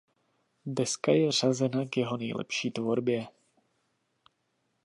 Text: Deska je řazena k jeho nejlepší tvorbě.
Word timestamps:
Deska 0.65 1.11
je 1.11 1.31
řazena 1.31 1.85
k 1.85 1.97
jeho 1.97 2.17
nejlepší 2.17 2.71
tvorbě. 2.71 3.27